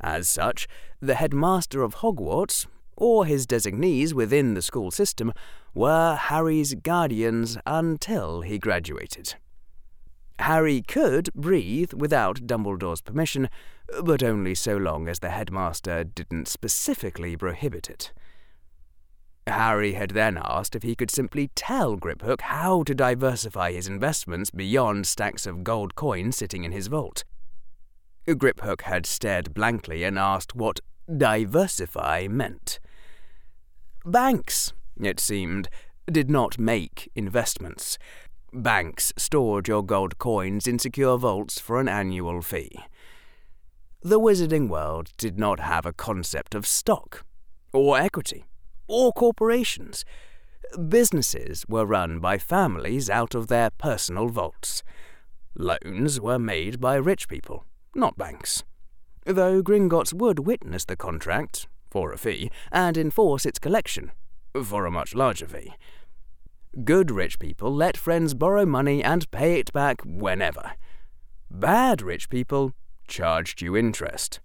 [0.00, 0.68] As such,
[1.00, 2.66] the headmaster of Hogwarts,
[2.96, 5.32] or his designees within the school system,
[5.74, 9.34] were Harry's guardians until he graduated.
[10.38, 13.48] Harry could breathe without Dumbledore's permission,
[14.04, 18.12] but only so long as the headmaster didn't specifically prohibit it.
[19.46, 24.50] Harry had then asked if he could simply tell Griphook how to diversify his investments
[24.50, 27.24] beyond stacks of gold coins sitting in his vault.
[28.26, 30.81] Griphook had stared blankly and asked what
[31.16, 32.79] diversify meant.
[34.05, 35.68] Banks, it seemed,
[36.11, 37.98] did not make investments.
[38.53, 42.81] Banks stored your gold coins in secure vaults for an annual fee.
[44.03, 47.24] The wizarding world did not have a concept of stock
[47.72, 48.44] or equity
[48.90, 50.05] or corporations.
[50.88, 54.83] Businesses were run by families out of their personal vaults.
[55.55, 58.64] Loans were made by rich people, not banks.
[59.24, 64.12] Though Gringotts would witness the contract, for a fee, and enforce its collection,
[64.64, 65.74] for a much larger fee.
[66.85, 70.72] Good rich people let friends borrow money and pay it back whenever.
[71.50, 72.72] Bad rich people
[73.09, 74.38] charged you interest.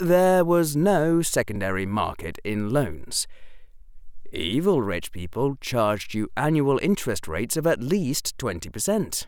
[0.00, 3.26] There was no secondary market in loans.
[4.34, 9.26] Evil rich people charged you annual interest rates of at least 20%.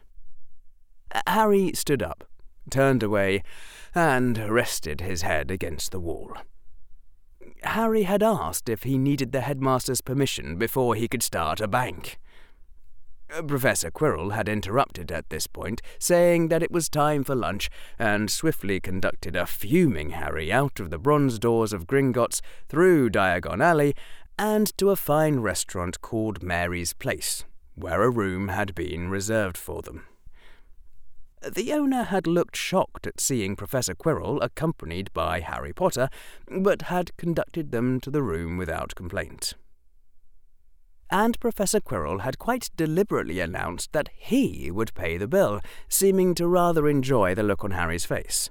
[1.14, 2.24] Uh, Harry stood up,
[2.70, 3.44] turned away,
[3.94, 6.36] and rested his head against the wall.
[7.62, 12.18] Harry had asked if he needed the headmaster's permission before he could start a bank.
[13.32, 17.70] Uh, Professor Quirrell had interrupted at this point, saying that it was time for lunch,
[17.96, 23.62] and swiftly conducted a fuming Harry out of the bronze doors of Gringotts, through Diagon
[23.62, 23.94] Alley,
[24.38, 27.44] and to a fine restaurant called Mary's Place,
[27.74, 30.04] where a room had been reserved for them.
[31.46, 36.08] The owner had looked shocked at seeing Professor Quirrell accompanied by Harry Potter,
[36.50, 39.54] but had conducted them to the room without complaint.
[41.08, 46.48] And Professor Quirrell had quite deliberately announced that he would pay the bill, seeming to
[46.48, 48.50] rather enjoy the look on Harry's face.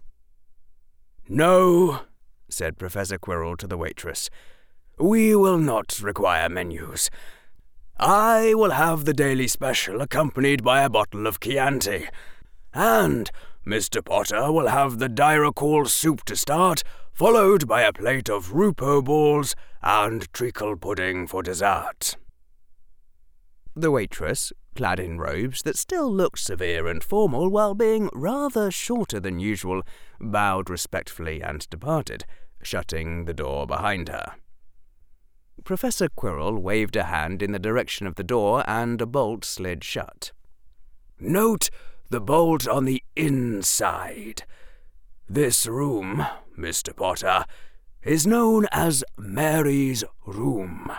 [1.27, 2.01] No,
[2.47, 4.29] said Professor Quirrell to the waitress.
[4.97, 7.09] We will not require menus.
[7.97, 12.07] I will have the daily special accompanied by a bottle of Chianti.
[12.73, 13.29] And
[13.65, 14.03] Mr.
[14.03, 19.55] Potter will have the Dyrocol soup to start, followed by a plate of Rupo balls
[19.81, 22.15] and treacle pudding for dessert.
[23.75, 29.19] The waitress, clad in robes that still looked severe and formal while being rather shorter
[29.19, 29.81] than usual,
[30.21, 32.23] bowed respectfully and departed,
[32.61, 34.35] shutting the door behind her.
[35.63, 39.83] Professor Quirrell waved a hand in the direction of the door, and a bolt slid
[39.83, 40.31] shut.
[41.19, 41.69] Note
[42.09, 44.43] the bolt on the inside.
[45.27, 46.25] This room,
[46.57, 46.95] Mr.
[46.95, 47.45] Potter,
[48.03, 50.91] is known as Mary's Room.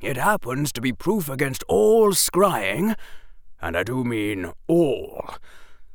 [0.00, 2.94] It happens to be proof against all scrying,
[3.62, 5.36] and I do mean all.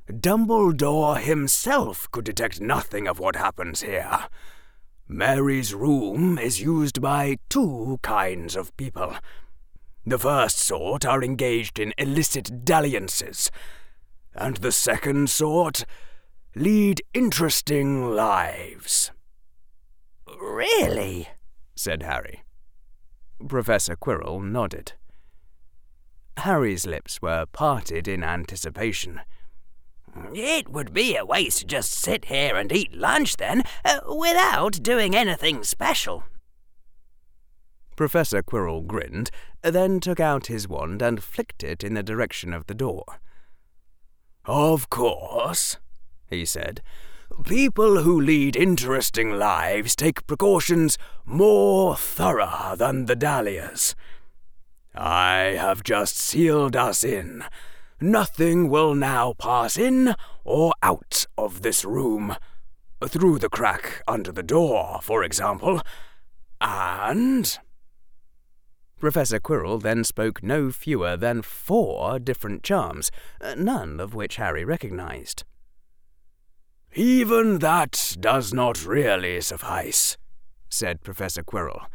[0.09, 4.27] Dumbledore himself could detect nothing of what happens here.
[5.11, 9.15] Mary's room is used by two kinds of people.
[10.05, 13.49] The first sort are engaged in illicit dalliances,
[14.35, 15.83] and the second sort
[16.55, 19.09] lead interesting lives.
[20.39, 21.29] Really?
[21.75, 22.43] said Harry.
[23.47, 24.93] Professor Quirrell nodded.
[26.37, 29.21] Harry's lips were parted in anticipation.
[30.33, 34.83] It would be a waste to just sit here and eat lunch then, uh, without
[34.83, 36.23] doing anything special.
[37.95, 39.29] Professor Quirrell grinned,
[39.61, 43.03] then took out his wand and flicked it in the direction of the door.
[44.45, 45.77] Of course,
[46.27, 46.81] he said.
[47.45, 53.95] People who lead interesting lives take precautions more thorough than the Dahlias.
[54.95, 57.43] I have just sealed us in.
[58.01, 62.35] Nothing will now pass in or out of this room.
[63.05, 65.81] Through the crack under the door, for example.
[66.61, 67.57] And.
[68.99, 73.11] Professor Quirrell then spoke no fewer than four different charms,
[73.57, 75.43] none of which Harry recognized.
[76.95, 80.17] Even that does not really suffice,
[80.69, 81.85] said Professor Quirrell.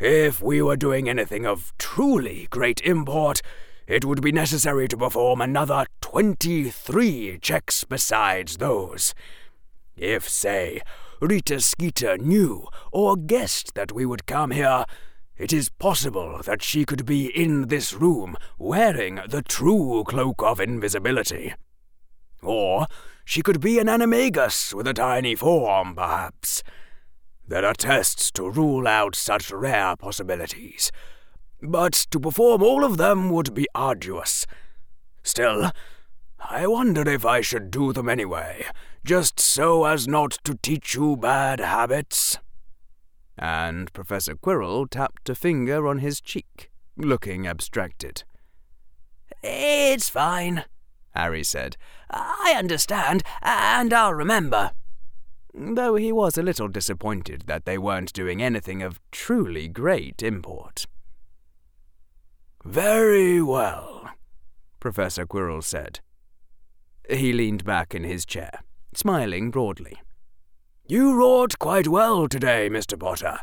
[0.00, 3.42] If we were doing anything of truly great import,
[3.88, 9.14] it would be necessary to perform another twenty-three checks besides those.
[9.96, 10.80] If, say,
[11.20, 14.84] Rita Skeeter knew or guessed that we would come here,
[15.36, 20.60] it is possible that she could be in this room wearing the true cloak of
[20.60, 21.54] invisibility.
[22.42, 22.86] Or
[23.24, 26.62] she could be an animagus with a tiny form, perhaps.
[27.46, 30.92] There are tests to rule out such rare possibilities,
[31.62, 34.46] but to perform all of them would be arduous.
[35.22, 35.70] Still,
[36.38, 38.66] I wonder if I should do them anyway,
[39.04, 42.38] just so as not to teach you bad habits.
[43.36, 48.24] And Professor Quirrell tapped a finger on his cheek, looking abstracted.
[49.42, 50.64] It's fine,
[51.10, 51.76] Harry said.
[52.10, 54.72] I understand, and I'll remember
[55.58, 60.86] though he was a little disappointed that they weren't doing anything of truly great import.
[62.68, 64.10] Very well,
[64.78, 66.00] Professor Quirrell said.
[67.08, 68.60] He leaned back in his chair,
[68.92, 69.96] smiling broadly.
[70.86, 73.00] You wrought quite well today, Mr.
[73.00, 73.38] Potter.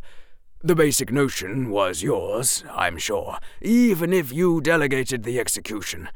[0.62, 6.10] The basic notion was yours, I'm sure, even if you delegated the execution.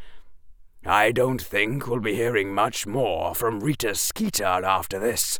[0.85, 5.39] I don't think we'll be hearing much more from Rita Skeeter after this.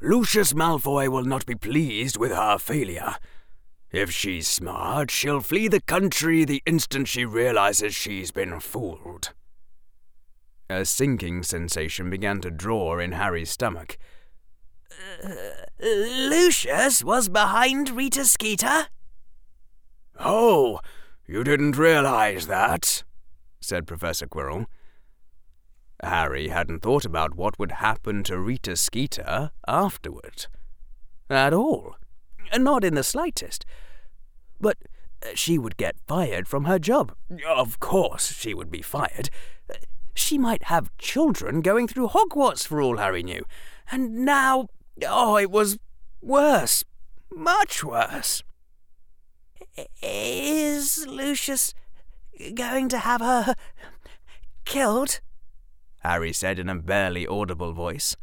[0.00, 3.16] Lucius Malfoy will not be pleased with her failure.
[3.92, 9.32] If she's smart, she'll flee the country the instant she realizes she's been fooled.
[10.68, 13.98] A sinking sensation began to draw in Harry's stomach.
[15.24, 15.30] Uh,
[15.80, 18.86] Lucius was behind Rita Skeeter?
[20.20, 20.78] Oh,
[21.26, 23.02] you didn't realize that,
[23.60, 24.66] said Professor Quirrell.
[26.02, 30.46] Harry hadn't thought about what would happen to Rita Skeeter afterward.
[31.28, 31.96] At all.
[32.52, 33.64] Uh, not in the slightest.
[34.60, 34.76] But
[35.22, 37.14] uh, she would get fired from her job.
[37.46, 39.30] Of course she would be fired.
[39.70, 39.74] Uh,
[40.14, 43.44] she might have children going through Hogwarts for all Harry knew.
[43.90, 44.68] And now,
[45.06, 45.78] oh, it was
[46.20, 46.84] worse.
[47.32, 48.42] Much worse.
[50.02, 51.74] Is Lucius
[52.54, 53.54] going to have her
[54.64, 55.20] killed?
[56.00, 58.16] Harry said in a barely audible voice.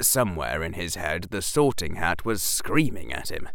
[0.00, 3.48] Somewhere in his head, the sorting hat was screaming at him.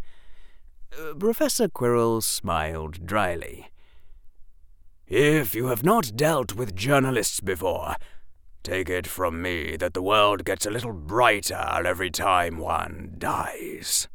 [1.20, 3.72] Professor Quirrell smiled dryly.
[5.08, 7.96] If you have not dealt with journalists before,
[8.64, 14.08] take it from me that the world gets a little brighter every time one dies.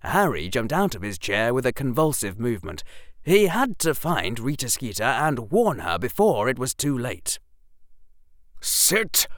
[0.00, 2.82] Harry jumped out of his chair with a convulsive movement.
[3.22, 7.38] He had to find Rita Skeeter and warn her before it was too late.
[8.60, 9.28] Sit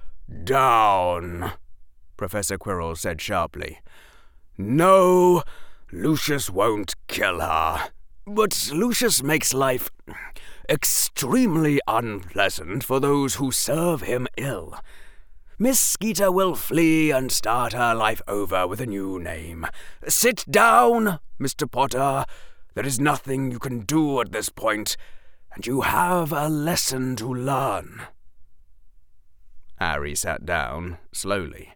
[0.45, 1.53] down,
[2.23, 3.81] Professor Quirrell said sharply.
[4.57, 5.43] No,
[5.91, 7.89] Lucius won't kill her.
[8.25, 9.91] But Lucius makes life
[10.69, 14.77] extremely unpleasant for those who serve him ill.
[15.59, 19.67] Miss Skeeter will flee and start her life over with a new name.
[20.07, 21.69] Sit down, Mr.
[21.69, 22.25] Potter.
[22.75, 24.97] There is nothing you can do at this point,
[25.53, 28.03] and you have a lesson to learn.
[29.81, 31.75] Harry sat down, slowly.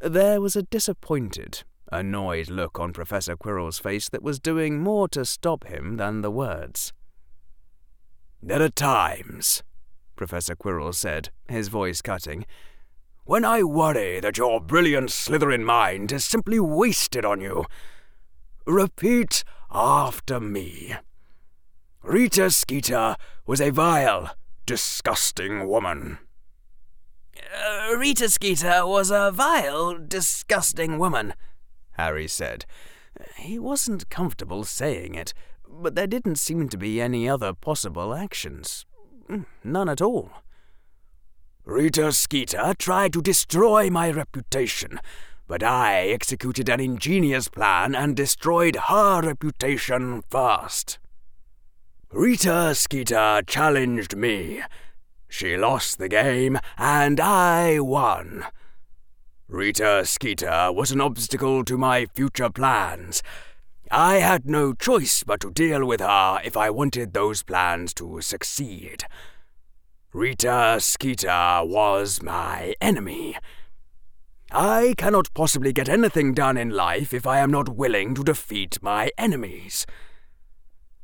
[0.00, 5.24] There was a disappointed, annoyed look on Professor Quirrell's face that was doing more to
[5.24, 6.92] stop him than the words.
[8.42, 9.62] There are times,
[10.14, 12.44] Professor Quirrell said, his voice cutting,
[13.24, 17.64] when I worry that your brilliant Slytherin mind is simply wasted on you.
[18.66, 20.94] Repeat after me.
[22.02, 23.16] Rita Skeeter
[23.46, 24.36] was a vile,
[24.66, 26.18] disgusting woman.
[27.54, 31.34] Uh, Rita Skeeter was a vile, disgusting woman,
[31.92, 32.64] Harry said.
[33.36, 35.32] He wasn't comfortable saying it,
[35.68, 38.84] but there didn't seem to be any other possible actions.
[39.28, 40.30] Mm, none at all.
[41.64, 45.00] Rita Skeeter tried to destroy my reputation,
[45.48, 50.98] but I executed an ingenious plan and destroyed her reputation first.
[52.12, 54.62] Rita Skeeter challenged me.
[55.28, 58.44] She lost the game, and I won.
[59.48, 63.22] Rita Skeeter was an obstacle to my future plans.
[63.90, 68.20] I had no choice but to deal with her if I wanted those plans to
[68.20, 69.04] succeed.
[70.12, 73.36] Rita Skeeter was my enemy.
[74.50, 78.82] I cannot possibly get anything done in life if I am not willing to defeat
[78.82, 79.86] my enemies.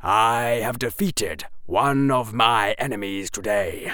[0.01, 3.93] I have defeated one of my enemies today.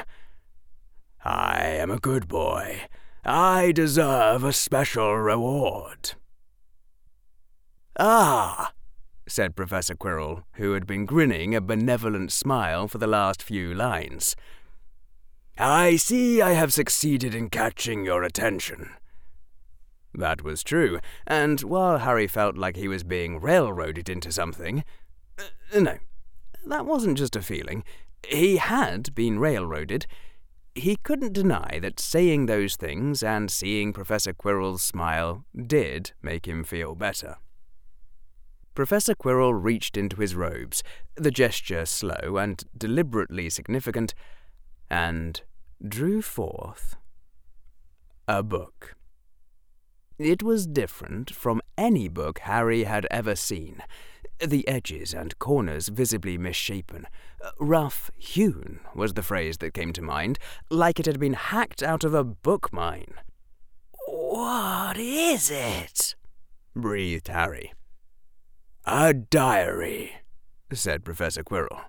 [1.25, 2.83] I am a good boy.
[3.25, 6.13] I deserve a special reward.
[7.99, 8.73] Ah,
[9.27, 14.37] said Professor Quirrell, who had been grinning a benevolent smile for the last few lines.
[15.59, 18.91] I see I have succeeded in catching your attention.
[20.15, 24.85] That was true, and while Harry felt like he was being railroaded into something,
[25.39, 25.99] uh, no,
[26.65, 27.85] that wasn't just a feeling.
[28.27, 30.07] He had been railroaded.
[30.75, 36.65] He couldn't deny that saying those things and seeing Professor Quirrell's smile did make him
[36.65, 37.37] feel better.
[38.75, 40.85] Professor Quirrell reached into his robes,
[41.17, 44.15] the gesture slow and deliberately significant,
[44.89, 45.43] and
[45.87, 46.97] drew forth
[48.29, 48.95] a book.
[50.17, 53.83] It was different from any book Harry had ever seen
[54.41, 57.07] the edges and corners visibly misshapen.
[57.59, 60.39] Rough hewn was the phrase that came to mind,
[60.71, 63.15] like it had been hacked out of a book mine.
[64.07, 66.15] What is it?
[66.75, 67.73] breathed Harry.
[68.85, 70.13] A diary,
[70.73, 71.83] said Professor Quirrell.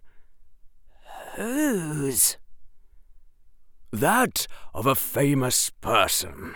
[1.36, 2.38] Whose?
[3.92, 6.56] That of a famous person.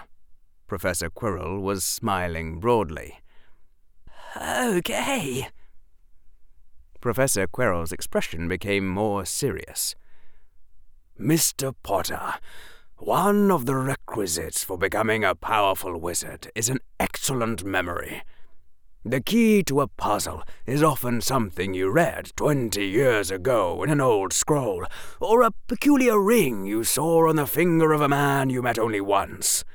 [0.67, 3.19] Professor Quirrell was smiling broadly.
[4.35, 5.47] Okay,
[7.03, 9.93] Professor Quirrell's expression became more serious.
[11.19, 11.75] Mr.
[11.83, 12.35] Potter,
[12.95, 18.21] one of the requisites for becoming a powerful wizard is an excellent memory.
[19.03, 23.99] The key to a puzzle is often something you read twenty years ago in an
[23.99, 24.85] old scroll,
[25.19, 29.01] or a peculiar ring you saw on the finger of a man you met only
[29.01, 29.65] once.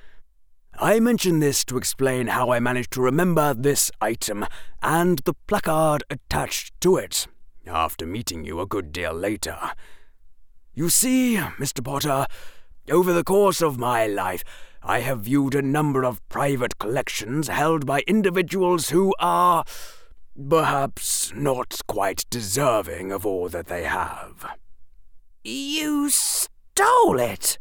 [0.80, 4.46] I mention this to explain how I managed to remember this item
[4.80, 7.26] and the placard attached to it
[7.66, 9.58] after meeting you a good deal later.
[10.72, 11.82] You see, Mr.
[11.82, 12.26] Potter,
[12.88, 14.44] over the course of my life,
[14.80, 19.64] I have viewed a number of private collections held by individuals who are
[20.48, 24.46] perhaps not quite deserving of all that they have.
[25.42, 27.58] You stole it,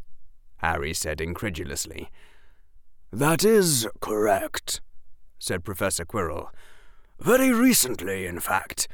[0.58, 2.10] Harry said incredulously.
[3.12, 4.82] That is correct,
[5.38, 6.48] said Professor Quirrell.
[7.18, 8.86] Very recently, in fact.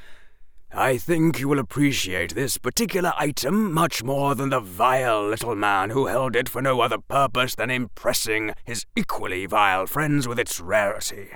[0.72, 5.90] I think you will appreciate this particular item much more than the vile little man
[5.90, 10.60] who held it for no other purpose than impressing his equally vile friends with its
[10.60, 11.30] rarity.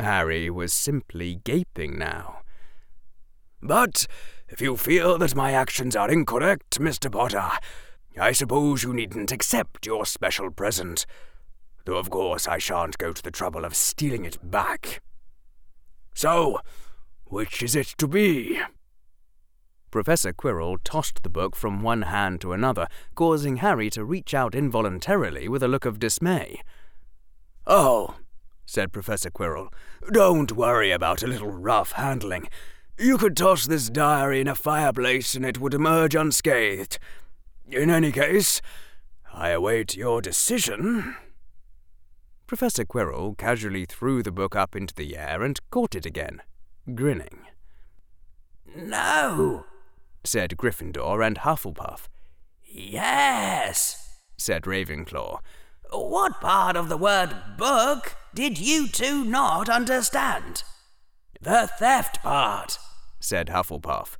[0.00, 2.40] Harry was simply gaping now.
[3.62, 4.06] But
[4.48, 7.10] if you feel that my actions are incorrect, Mr.
[7.10, 7.50] Potter,
[8.18, 11.06] I suppose you needn't accept your special present
[11.84, 15.02] though of course I shan't go to the trouble of stealing it back.
[16.14, 16.60] So,
[17.24, 18.60] which is it to be?
[19.90, 24.54] Professor Quirrell tossed the book from one hand to another, causing Harry to reach out
[24.54, 26.60] involuntarily with a look of dismay.
[27.66, 28.16] Oh,
[28.66, 29.72] said Professor Quirrell,
[30.10, 32.48] don't worry about a little rough handling.
[32.98, 36.98] You could toss this diary in a fireplace and it would emerge unscathed.
[37.68, 38.60] In any case,
[39.32, 41.16] I await your decision.
[42.46, 46.42] Professor Quirrell casually threw the book up into the air and caught it again,
[46.94, 47.46] grinning.
[48.76, 49.64] No,
[50.24, 52.08] said Gryffindor and Hufflepuff.
[52.64, 55.38] Yes, said Ravenclaw.
[55.90, 60.64] What part of the word book did you two not understand?
[61.40, 62.78] The theft part,
[63.20, 64.16] said Hufflepuff.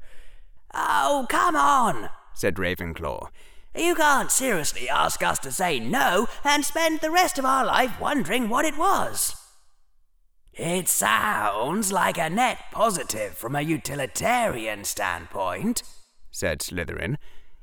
[0.72, 3.29] Oh, come on, said Ravenclaw.
[3.77, 8.01] You can't seriously ask us to say no and spend the rest of our life
[8.01, 9.35] wondering what it was.
[10.53, 15.83] It sounds like a net positive from a utilitarian standpoint,
[16.31, 17.16] said Slytherin.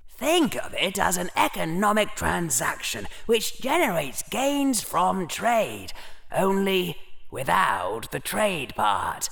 [0.09, 5.93] Think of it as an economic transaction which generates gains from trade,
[6.31, 6.97] only
[7.31, 9.29] without the trade part.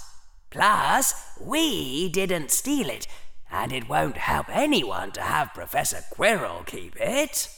[0.50, 3.06] Plus, we didn't steal it,
[3.52, 7.50] and it won't help anyone to have Professor Quirrell keep it.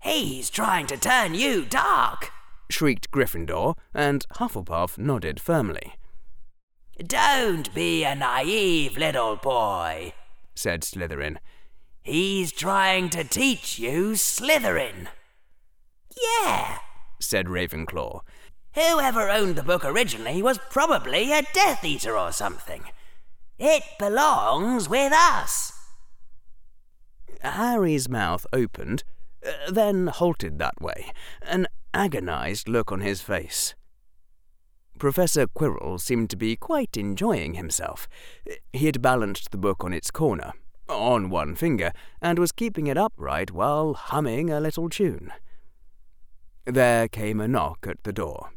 [0.00, 2.30] He's trying to turn you dark,
[2.70, 5.94] shrieked Gryffindor, and Hufflepuff nodded firmly.
[6.98, 10.12] Don't be a naive little boy,
[10.54, 11.38] said Slytherin.
[12.02, 15.08] He's trying to teach you Slytherin.
[16.42, 16.78] Yeah,
[17.20, 18.20] said Ravenclaw.
[18.74, 22.84] Whoever owned the book originally was probably a Death Eater or something.
[23.64, 25.72] It belongs with us.
[27.42, 29.04] Harry's mouth opened,
[29.46, 33.76] uh, then halted that way, an agonized look on his face.
[34.98, 38.08] Professor Quirrell seemed to be quite enjoying himself.
[38.72, 40.54] He had balanced the book on its corner,
[40.88, 45.32] on one finger, and was keeping it upright while humming a little tune.
[46.64, 48.50] There came a knock at the door.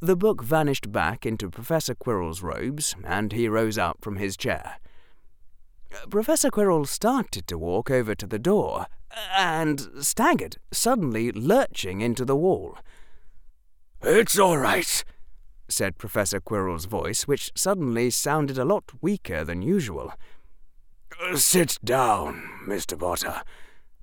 [0.00, 4.78] The book vanished back into Professor Quirrell's robes, and he rose up from his chair.
[6.08, 8.86] Professor Quirrell started to walk over to the door,
[9.36, 12.78] and staggered, suddenly lurching into the wall.
[14.02, 15.04] It's all right,
[15.68, 20.12] said Professor Quirrell's voice, which suddenly sounded a lot weaker than usual.
[21.34, 22.96] Sit down, Mr.
[22.96, 23.42] Potter.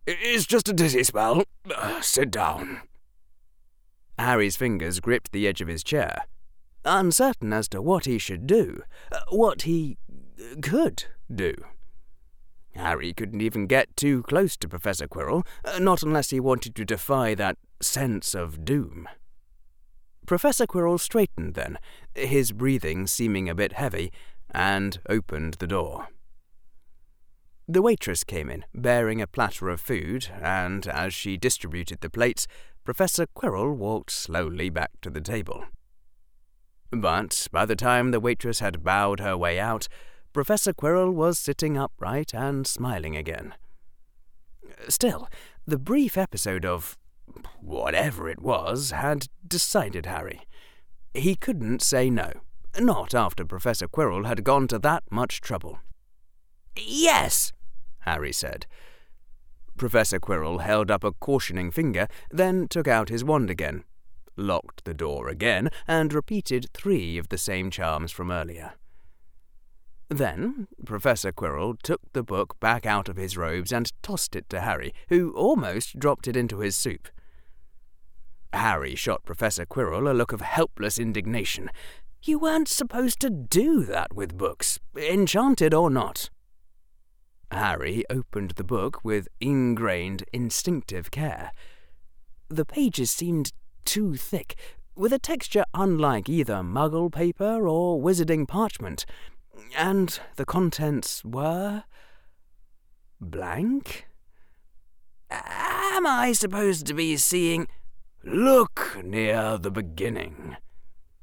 [0.05, 1.43] It's just a dizzy spell.
[2.01, 2.81] Sit down.
[4.18, 6.26] Harry's fingers gripped the edge of his chair,
[6.84, 9.97] uncertain as to what he should do, uh, what he
[10.61, 11.53] could do.
[12.76, 16.86] Harry couldn't even get too close to Professor Quirrell, uh, not unless he wanted to
[16.86, 19.07] defy that sense of doom.
[20.26, 21.78] Professor Quirrell straightened then,
[22.16, 24.11] his breathing seeming a bit heavy,
[24.51, 26.07] and opened the door.
[27.68, 32.47] The waitress came in, bearing a platter of food, and as she distributed the plates,
[32.84, 35.66] Professor Quirrell walked slowly back to the table.
[36.91, 39.88] But by the time the waitress had bowed her way out,
[40.32, 43.55] Professor Quirrell was sitting upright and smiling again.
[44.88, 45.28] Still,
[45.66, 46.97] the brief episode of
[47.59, 50.41] whatever it was had decided Harry.
[51.16, 52.32] He couldn't say no,
[52.80, 55.80] not after Professor Quirrell had gone to that much trouble.
[56.78, 57.53] Yes,
[57.99, 58.65] Harry said.
[59.78, 63.84] Professor Quirrell held up a cautioning finger, then took out his wand again,
[64.38, 68.73] locked the door again, and repeated three of the same charms from earlier.
[70.07, 74.61] Then Professor Quirrell took the book back out of his robes and tossed it to
[74.61, 77.07] Harry, who almost dropped it into his soup.
[78.53, 81.69] Harry shot Professor Quirrell a look of helpless indignation.
[82.23, 86.30] You weren't supposed to do that with books, enchanted or not.
[87.55, 91.51] Harry opened the book with ingrained, instinctive care.
[92.49, 93.53] The pages seemed
[93.85, 94.55] too thick,
[94.95, 99.05] with a texture unlike either muggle paper or wizarding parchment,
[99.75, 101.83] and the contents were.
[103.21, 104.05] blank?
[105.31, 107.67] Am I supposed to be seeing.
[108.23, 110.57] Look near the beginning,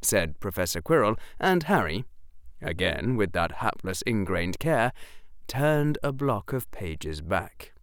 [0.00, 2.04] said Professor Quirrell, and Harry,
[2.60, 4.92] again with that hapless ingrained care,
[5.52, 7.74] turned a block of pages back.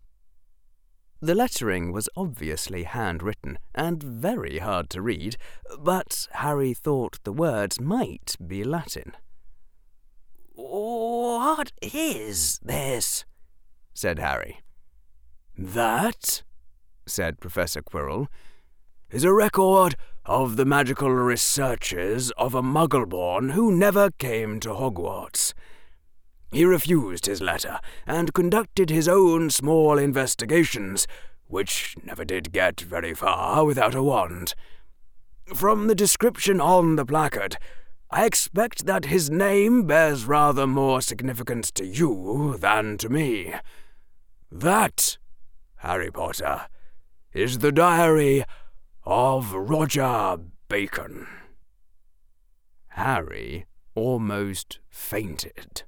[1.21, 5.37] The lettering was obviously handwritten and very hard to read,
[5.77, 9.13] but Harry thought the words might be Latin.
[10.55, 13.23] What is this?
[13.93, 14.61] said Harry.
[15.55, 16.41] That,
[17.05, 18.29] said Professor Quirrell,
[19.11, 19.95] is a record
[20.25, 25.53] of the magical researches of a muggle-born who never came to Hogwarts.
[26.51, 31.07] He refused his letter and conducted his own small investigations,
[31.47, 34.55] which never did get very far without a wand.
[35.53, 37.57] From the description on the placard,
[38.11, 43.53] I expect that his name bears rather more significance to you than to me.
[44.51, 45.19] That,
[45.77, 46.67] Harry Potter,
[47.33, 48.43] is the diary
[49.05, 50.37] of Roger
[50.67, 51.27] Bacon.
[52.89, 55.83] Harry almost fainted.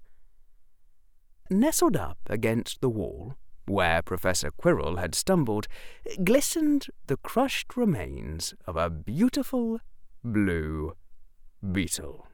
[1.51, 3.35] Nestled up against the wall,
[3.65, 5.67] where Professor Quirrell had stumbled,
[6.23, 9.81] glistened the crushed remains of a beautiful
[10.23, 10.93] blue
[11.73, 12.25] beetle.